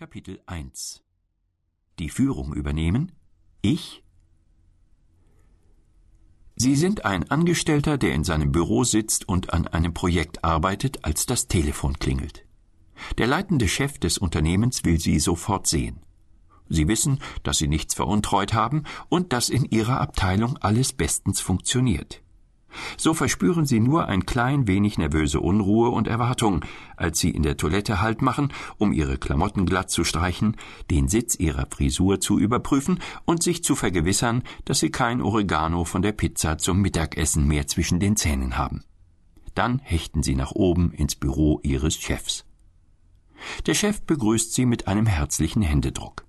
[0.00, 1.02] Kapitel 1
[1.98, 3.12] Die Führung übernehmen?
[3.60, 4.02] Ich?
[6.56, 11.26] Sie sind ein Angestellter, der in seinem Büro sitzt und an einem Projekt arbeitet, als
[11.26, 12.46] das Telefon klingelt.
[13.18, 16.00] Der leitende Chef des Unternehmens will Sie sofort sehen.
[16.70, 22.22] Sie wissen, dass Sie nichts veruntreut haben und dass in Ihrer Abteilung alles bestens funktioniert.
[22.96, 26.64] So verspüren sie nur ein klein wenig nervöse Unruhe und Erwartung,
[26.96, 30.56] als sie in der Toilette Halt machen, um ihre Klamotten glatt zu streichen,
[30.90, 36.02] den Sitz ihrer Frisur zu überprüfen und sich zu vergewissern, dass sie kein Oregano von
[36.02, 38.84] der Pizza zum Mittagessen mehr zwischen den Zähnen haben.
[39.54, 42.44] Dann hechten sie nach oben ins Büro ihres Chefs.
[43.66, 46.24] Der Chef begrüßt sie mit einem herzlichen Händedruck.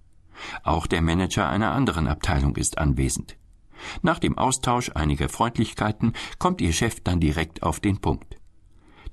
[0.63, 3.37] Auch der Manager einer anderen Abteilung ist anwesend.
[4.01, 8.37] Nach dem Austausch einiger Freundlichkeiten kommt Ihr Chef dann direkt auf den Punkt.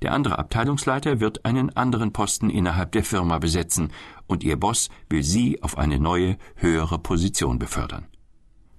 [0.01, 3.91] Der andere Abteilungsleiter wird einen anderen Posten innerhalb der Firma besetzen
[4.27, 8.07] und Ihr Boss will Sie auf eine neue, höhere Position befördern.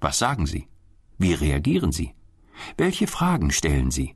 [0.01, 0.67] Was sagen Sie?
[1.19, 2.15] Wie reagieren Sie?
[2.79, 4.15] Welche Fragen stellen Sie?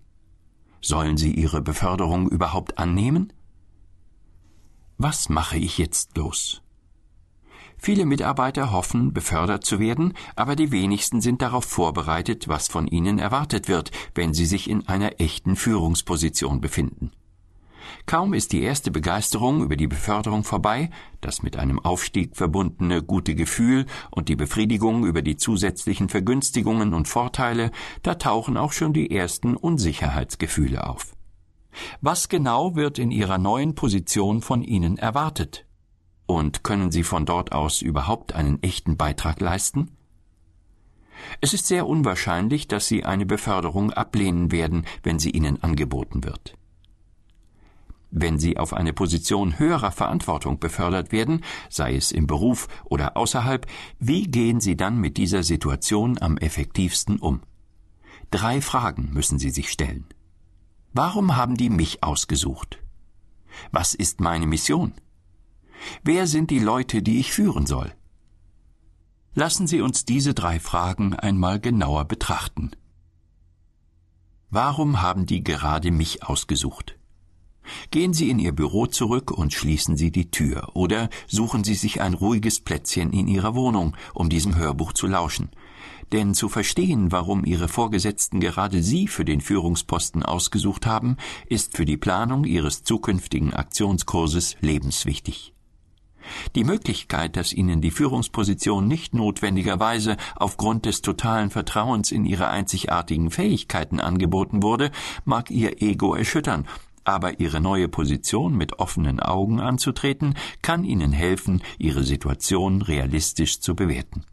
[0.81, 3.33] Sollen Sie Ihre Beförderung überhaupt annehmen?
[4.97, 6.64] Was mache ich jetzt los?
[7.85, 13.19] Viele Mitarbeiter hoffen, befördert zu werden, aber die wenigsten sind darauf vorbereitet, was von ihnen
[13.19, 17.11] erwartet wird, wenn sie sich in einer echten Führungsposition befinden.
[18.07, 20.89] Kaum ist die erste Begeisterung über die Beförderung vorbei,
[21.21, 27.07] das mit einem Aufstieg verbundene gute Gefühl und die Befriedigung über die zusätzlichen Vergünstigungen und
[27.07, 27.71] Vorteile,
[28.03, 31.13] da tauchen auch schon die ersten Unsicherheitsgefühle auf.
[32.01, 35.64] Was genau wird in Ihrer neuen Position von Ihnen erwartet?
[36.27, 39.91] Und können Sie von dort aus überhaupt einen echten Beitrag leisten?
[41.41, 46.57] Es ist sehr unwahrscheinlich, dass Sie eine Beförderung ablehnen werden, wenn sie Ihnen angeboten wird.
[48.11, 53.67] Wenn Sie auf eine Position höherer Verantwortung befördert werden, sei es im Beruf oder außerhalb,
[53.99, 57.43] wie gehen Sie dann mit dieser Situation am effektivsten um?
[58.31, 60.07] Drei Fragen müssen Sie sich stellen.
[60.93, 62.79] Warum haben die mich ausgesucht?
[63.73, 64.93] Was ist meine Mission?
[66.03, 67.93] Wer sind die Leute, die ich führen soll?
[69.35, 72.71] Lassen Sie uns diese drei Fragen einmal genauer betrachten.
[74.49, 76.97] Warum haben die gerade mich ausgesucht?
[77.91, 82.01] Gehen Sie in Ihr Büro zurück und schließen Sie die Tür oder suchen Sie sich
[82.01, 85.51] ein ruhiges Plätzchen in Ihrer Wohnung, um diesem Hörbuch zu lauschen.
[86.13, 91.87] Denn zu verstehen, warum Ihre Vorgesetzten gerade Sie für den Führungsposten ausgesucht haben, ist für
[91.87, 95.54] die Planung Ihres zukünftigen Aktionskurses lebenswichtig.
[96.55, 103.31] Die Möglichkeit, dass ihnen die Führungsposition nicht notwendigerweise aufgrund des totalen Vertrauens in ihre einzigartigen
[103.31, 104.91] Fähigkeiten angeboten wurde,
[105.25, 106.67] mag ihr Ego erschüttern,
[107.05, 113.75] aber ihre neue Position mit offenen Augen anzutreten, kann ihnen helfen, ihre Situation realistisch zu
[113.75, 114.25] bewerten.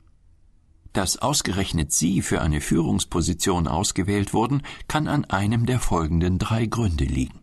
[0.93, 7.05] Dass ausgerechnet Sie für eine Führungsposition ausgewählt wurden, kann an einem der folgenden drei Gründe
[7.05, 7.39] liegen.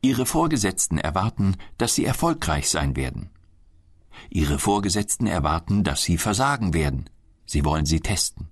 [0.00, 3.30] Ihre Vorgesetzten erwarten, dass Sie erfolgreich sein werden.
[4.30, 7.08] Ihre Vorgesetzten erwarten, dass Sie versagen werden.
[7.46, 8.48] Sie wollen Sie testen.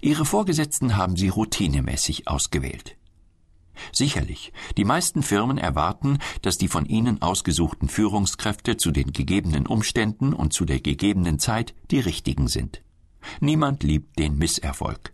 [0.00, 2.96] Ihre Vorgesetzten haben Sie routinemäßig ausgewählt.
[3.92, 10.32] Sicherlich, die meisten Firmen erwarten, dass die von ihnen ausgesuchten Führungskräfte zu den gegebenen Umständen
[10.32, 12.82] und zu der gegebenen Zeit die richtigen sind.
[13.40, 15.12] Niemand liebt den Misserfolg.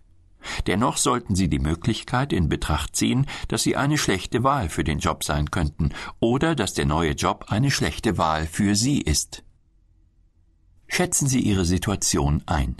[0.67, 4.99] Dennoch sollten Sie die Möglichkeit in Betracht ziehen, dass Sie eine schlechte Wahl für den
[4.99, 5.91] Job sein könnten
[6.21, 9.43] oder dass der neue Job eine schlechte Wahl für Sie ist.
[10.89, 12.77] Schätzen Sie Ihre Situation ein.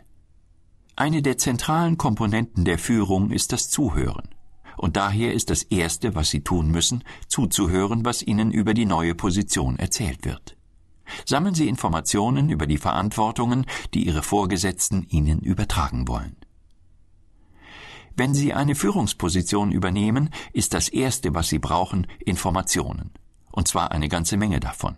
[0.95, 4.29] Eine der zentralen Komponenten der Führung ist das Zuhören.
[4.77, 9.15] Und daher ist das Erste, was Sie tun müssen, zuzuhören, was Ihnen über die neue
[9.15, 10.57] Position erzählt wird.
[11.25, 16.37] Sammeln Sie Informationen über die Verantwortungen, die Ihre Vorgesetzten Ihnen übertragen wollen.
[18.17, 23.11] Wenn Sie eine Führungsposition übernehmen, ist das Erste, was Sie brauchen, Informationen.
[23.53, 24.97] Und zwar eine ganze Menge davon.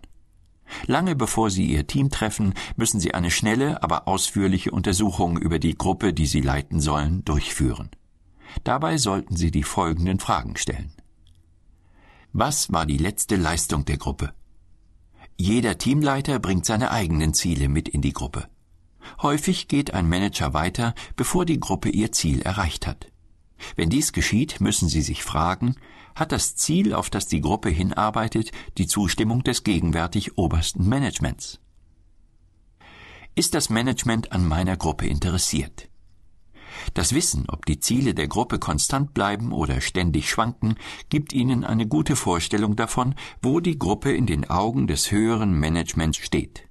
[0.85, 5.77] Lange bevor Sie Ihr Team treffen, müssen Sie eine schnelle, aber ausführliche Untersuchung über die
[5.77, 7.89] Gruppe, die Sie leiten sollen, durchführen.
[8.63, 10.93] Dabei sollten Sie die folgenden Fragen stellen.
[12.31, 14.33] Was war die letzte Leistung der Gruppe?
[15.35, 18.47] Jeder Teamleiter bringt seine eigenen Ziele mit in die Gruppe.
[19.21, 23.07] Häufig geht ein Manager weiter, bevor die Gruppe ihr Ziel erreicht hat.
[23.75, 25.75] Wenn dies geschieht, müssen Sie sich fragen,
[26.15, 31.59] hat das Ziel, auf das die Gruppe hinarbeitet, die Zustimmung des gegenwärtig obersten Managements?
[33.35, 35.89] Ist das Management an meiner Gruppe interessiert?
[36.93, 40.75] Das Wissen, ob die Ziele der Gruppe konstant bleiben oder ständig schwanken,
[41.09, 46.17] gibt Ihnen eine gute Vorstellung davon, wo die Gruppe in den Augen des höheren Managements
[46.17, 46.68] steht.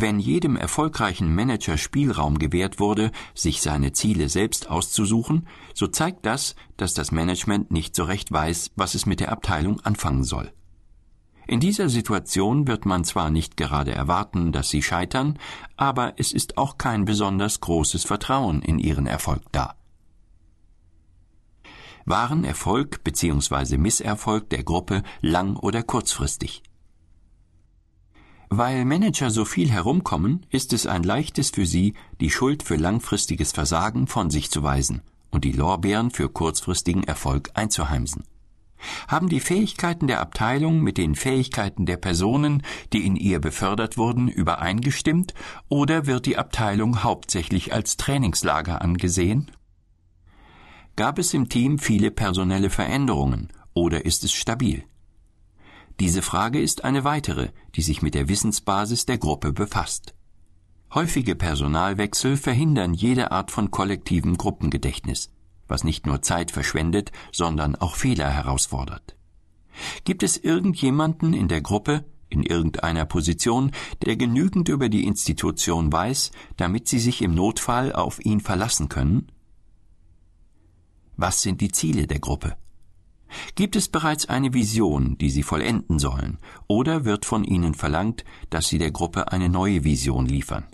[0.00, 6.54] Wenn jedem erfolgreichen Manager Spielraum gewährt wurde, sich seine Ziele selbst auszusuchen, so zeigt das,
[6.76, 10.52] dass das Management nicht so recht weiß, was es mit der Abteilung anfangen soll.
[11.48, 15.36] In dieser Situation wird man zwar nicht gerade erwarten, dass sie scheitern,
[15.76, 19.74] aber es ist auch kein besonders großes Vertrauen in ihren Erfolg da.
[22.04, 23.78] Waren Erfolg bzw.
[23.78, 26.62] Misserfolg der Gruppe lang oder kurzfristig?
[28.50, 33.52] Weil Manager so viel herumkommen, ist es ein leichtes für sie, die Schuld für langfristiges
[33.52, 38.24] Versagen von sich zu weisen und die Lorbeeren für kurzfristigen Erfolg einzuheimsen.
[39.06, 42.62] Haben die Fähigkeiten der Abteilung mit den Fähigkeiten der Personen,
[42.92, 45.34] die in ihr befördert wurden, übereingestimmt,
[45.68, 49.50] oder wird die Abteilung hauptsächlich als Trainingslager angesehen?
[50.96, 54.84] Gab es im Team viele personelle Veränderungen, oder ist es stabil?
[56.00, 60.14] Diese Frage ist eine weitere, die sich mit der Wissensbasis der Gruppe befasst.
[60.94, 65.30] Häufige Personalwechsel verhindern jede Art von kollektivem Gruppengedächtnis,
[65.66, 69.16] was nicht nur Zeit verschwendet, sondern auch Fehler herausfordert.
[70.04, 73.72] Gibt es irgendjemanden in der Gruppe, in irgendeiner Position,
[74.04, 79.32] der genügend über die Institution weiß, damit Sie sich im Notfall auf ihn verlassen können?
[81.16, 82.56] Was sind die Ziele der Gruppe?
[83.54, 88.68] Gibt es bereits eine Vision, die Sie vollenden sollen, oder wird von Ihnen verlangt, dass
[88.68, 90.66] Sie der Gruppe eine neue Vision liefern?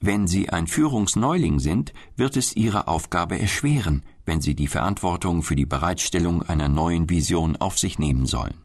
[0.00, 5.54] Wenn Sie ein Führungsneuling sind, wird es Ihre Aufgabe erschweren, wenn Sie die Verantwortung für
[5.54, 8.62] die Bereitstellung einer neuen Vision auf sich nehmen sollen.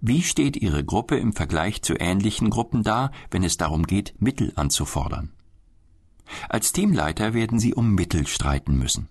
[0.00, 4.52] Wie steht Ihre Gruppe im Vergleich zu ähnlichen Gruppen da, wenn es darum geht, Mittel
[4.56, 5.30] anzufordern?
[6.48, 9.08] Als Teamleiter werden Sie um Mittel streiten müssen.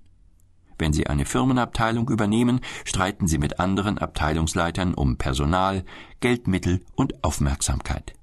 [0.79, 5.83] Wenn Sie eine Firmenabteilung übernehmen, streiten Sie mit anderen Abteilungsleitern um Personal,
[6.21, 8.13] Geldmittel und Aufmerksamkeit.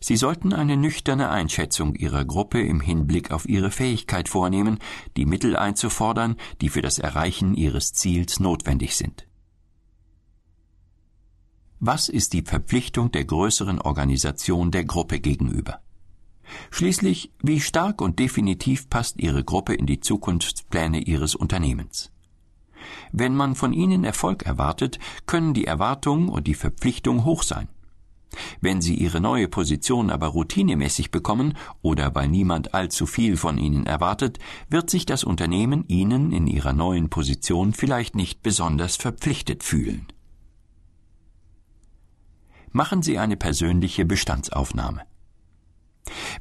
[0.00, 4.78] Sie sollten eine nüchterne Einschätzung Ihrer Gruppe im Hinblick auf Ihre Fähigkeit vornehmen,
[5.16, 9.26] die Mittel einzufordern, die für das Erreichen Ihres Ziels notwendig sind.
[11.80, 15.80] Was ist die Verpflichtung der größeren Organisation der Gruppe gegenüber?
[16.70, 22.10] Schließlich, wie stark und definitiv passt Ihre Gruppe in die Zukunftspläne Ihres Unternehmens?
[23.12, 27.68] Wenn man von Ihnen Erfolg erwartet, können die Erwartung und die Verpflichtung hoch sein.
[28.60, 33.86] Wenn Sie Ihre neue Position aber routinemäßig bekommen oder weil niemand allzu viel von Ihnen
[33.86, 40.06] erwartet, wird sich das Unternehmen Ihnen in Ihrer neuen Position vielleicht nicht besonders verpflichtet fühlen.
[42.70, 45.07] Machen Sie eine persönliche Bestandsaufnahme.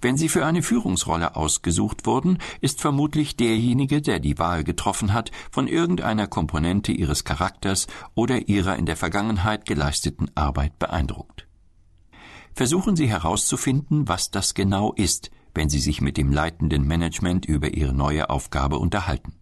[0.01, 5.31] Wenn Sie für eine Führungsrolle ausgesucht wurden, ist vermutlich derjenige, der die Wahl getroffen hat,
[5.51, 11.47] von irgendeiner Komponente Ihres Charakters oder Ihrer in der Vergangenheit geleisteten Arbeit beeindruckt.
[12.53, 17.73] Versuchen Sie herauszufinden, was das genau ist, wenn Sie sich mit dem leitenden Management über
[17.73, 19.36] Ihre neue Aufgabe unterhalten.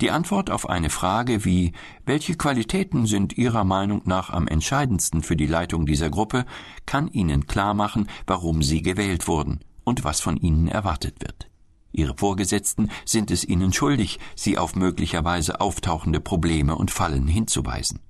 [0.00, 1.72] Die Antwort auf eine Frage wie
[2.04, 6.44] Welche Qualitäten sind Ihrer Meinung nach am entscheidendsten für die Leitung dieser Gruppe
[6.86, 11.48] kann Ihnen klarmachen, warum Sie gewählt wurden und was von Ihnen erwartet wird.
[11.92, 18.00] Ihre Vorgesetzten sind es Ihnen schuldig, Sie auf möglicherweise auftauchende Probleme und Fallen hinzuweisen.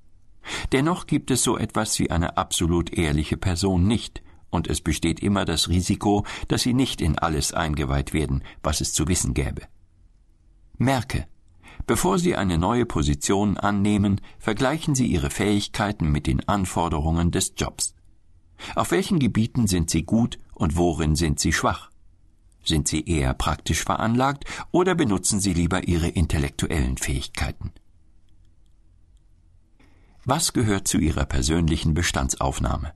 [0.73, 5.45] Dennoch gibt es so etwas wie eine absolut ehrliche Person nicht, und es besteht immer
[5.45, 9.63] das Risiko, dass Sie nicht in alles eingeweiht werden, was es zu wissen gäbe.
[10.77, 11.27] Merke,
[11.87, 17.95] Bevor Sie eine neue Position annehmen, vergleichen Sie Ihre Fähigkeiten mit den Anforderungen des Jobs.
[18.77, 21.91] Auf welchen Gebieten sind Sie gut und worin sind Sie schwach?
[22.65, 27.73] Sind Sie eher praktisch veranlagt oder benutzen Sie lieber Ihre intellektuellen Fähigkeiten?
[30.25, 32.93] Was gehört zu Ihrer persönlichen Bestandsaufnahme?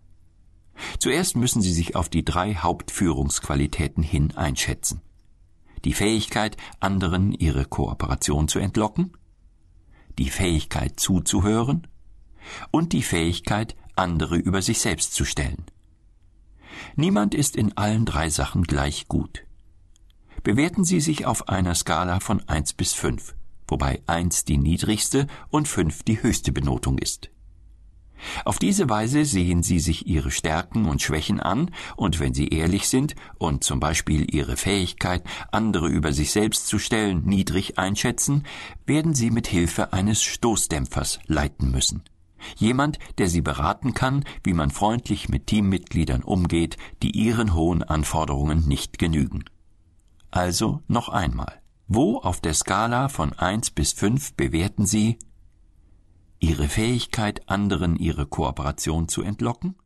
[1.00, 5.00] Zuerst müssen Sie sich auf die drei Hauptführungsqualitäten hin einschätzen
[5.84, 9.12] die Fähigkeit, anderen ihre Kooperation zu entlocken,
[10.18, 11.86] die Fähigkeit zuzuhören
[12.70, 15.64] und die Fähigkeit, andere über sich selbst zu stellen.
[16.94, 19.44] Niemand ist in allen drei Sachen gleich gut.
[20.42, 23.34] Bewerten Sie sich auf einer Skala von eins bis fünf,
[23.66, 27.30] wobei eins die niedrigste und fünf die höchste Benotung ist.
[28.44, 32.88] Auf diese Weise sehen Sie sich Ihre Stärken und Schwächen an, und wenn Sie ehrlich
[32.88, 38.44] sind und zum Beispiel Ihre Fähigkeit, andere über sich selbst zu stellen, niedrig einschätzen,
[38.86, 42.02] werden Sie mit Hilfe eines Stoßdämpfers leiten müssen.
[42.56, 48.66] Jemand, der Sie beraten kann, wie man freundlich mit Teammitgliedern umgeht, die Ihren hohen Anforderungen
[48.68, 49.44] nicht genügen.
[50.30, 51.60] Also noch einmal.
[51.88, 55.18] Wo auf der Skala von 1 bis 5 bewerten Sie
[56.38, 59.76] ihre Fähigkeit, anderen ihre Kooperation zu entlocken?